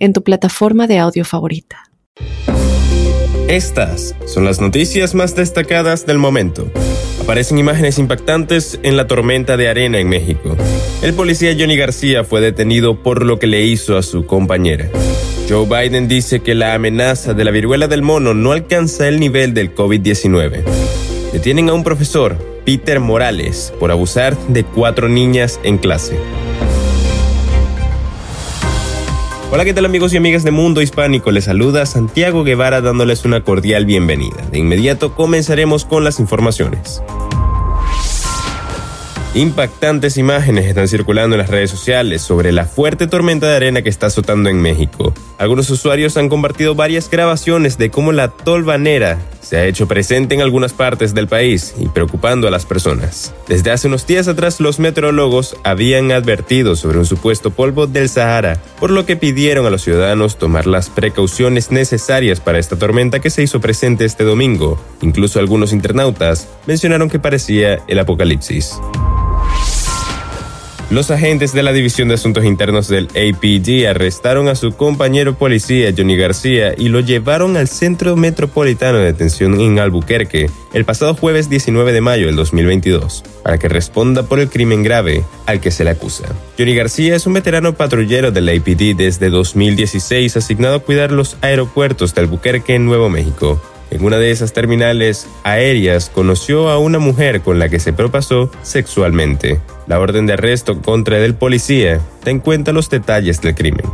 [0.00, 1.84] en tu plataforma de audio favorita.
[3.48, 6.70] Estas son las noticias más destacadas del momento.
[7.22, 10.56] Aparecen imágenes impactantes en la tormenta de arena en México.
[11.02, 14.88] El policía Johnny García fue detenido por lo que le hizo a su compañera.
[15.48, 19.52] Joe Biden dice que la amenaza de la viruela del mono no alcanza el nivel
[19.52, 20.62] del COVID-19.
[21.32, 26.16] Detienen a un profesor, Peter Morales, por abusar de cuatro niñas en clase.
[29.52, 31.32] Hola, ¿qué tal amigos y amigas de Mundo Hispánico?
[31.32, 34.46] Les saluda Santiago Guevara dándoles una cordial bienvenida.
[34.52, 37.02] De inmediato comenzaremos con las informaciones.
[39.34, 43.88] Impactantes imágenes están circulando en las redes sociales sobre la fuerte tormenta de arena que
[43.88, 45.12] está azotando en México.
[45.36, 49.18] Algunos usuarios han compartido varias grabaciones de cómo la tolvanera
[49.50, 53.34] se ha hecho presente en algunas partes del país y preocupando a las personas.
[53.48, 58.62] Desde hace unos días atrás los meteorólogos habían advertido sobre un supuesto polvo del Sahara,
[58.78, 63.30] por lo que pidieron a los ciudadanos tomar las precauciones necesarias para esta tormenta que
[63.30, 64.80] se hizo presente este domingo.
[65.00, 68.78] Incluso algunos internautas mencionaron que parecía el apocalipsis.
[70.90, 75.94] Los agentes de la División de Asuntos Internos del APD arrestaron a su compañero policía
[75.96, 81.48] Johnny García y lo llevaron al Centro Metropolitano de Detención en Albuquerque el pasado jueves
[81.48, 85.84] 19 de mayo del 2022 para que responda por el crimen grave al que se
[85.84, 86.24] le acusa.
[86.58, 92.16] Johnny García es un veterano patrullero del APD desde 2016 asignado a cuidar los aeropuertos
[92.16, 93.62] de Albuquerque en Nuevo México.
[93.90, 98.50] En una de esas terminales aéreas conoció a una mujer con la que se propasó
[98.62, 99.60] sexualmente.
[99.88, 103.86] La orden de arresto contra el policía da en cuenta los detalles del crimen.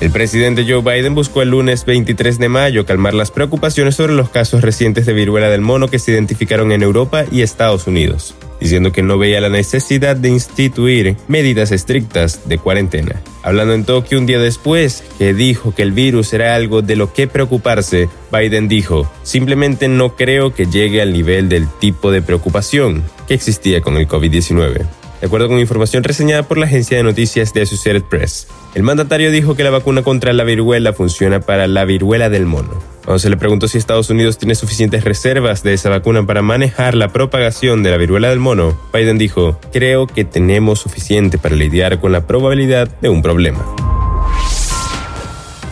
[0.00, 4.28] El presidente Joe Biden buscó el lunes 23 de mayo calmar las preocupaciones sobre los
[4.28, 8.34] casos recientes de viruela del mono que se identificaron en Europa y Estados Unidos,
[8.66, 13.22] diciendo que no veía la necesidad de instituir medidas estrictas de cuarentena.
[13.44, 17.12] Hablando en Tokio un día después, que dijo que el virus era algo de lo
[17.12, 23.04] que preocuparse, Biden dijo, simplemente no creo que llegue al nivel del tipo de preocupación
[23.28, 24.84] que existía con el COVID-19
[25.20, 28.48] de acuerdo con información reseñada por la agencia de noticias de Associated Press.
[28.74, 32.82] El mandatario dijo que la vacuna contra la viruela funciona para la viruela del mono.
[33.04, 36.94] Cuando se le preguntó si Estados Unidos tiene suficientes reservas de esa vacuna para manejar
[36.96, 42.00] la propagación de la viruela del mono, Biden dijo, creo que tenemos suficiente para lidiar
[42.00, 43.85] con la probabilidad de un problema.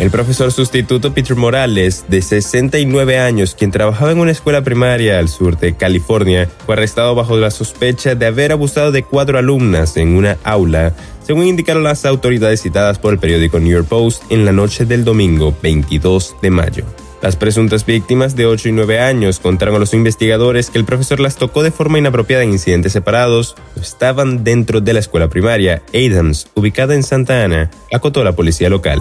[0.05, 5.31] El profesor sustituto Peter Morales, de 69 años, quien trabajaba en una escuela primaria al
[5.31, 10.15] sur de California, fue arrestado bajo la sospecha de haber abusado de cuatro alumnas en
[10.15, 10.93] una aula,
[11.27, 15.07] según indicaron las autoridades citadas por el periódico New York Post en la noche del
[15.07, 16.85] domingo 22 de mayo.
[17.23, 21.19] Las presuntas víctimas de 8 y 9 años contaron a los investigadores que el profesor
[21.19, 23.57] las tocó de forma inapropiada en incidentes separados.
[23.81, 29.01] Estaban dentro de la escuela primaria Adams, ubicada en Santa Ana, acotó la policía local.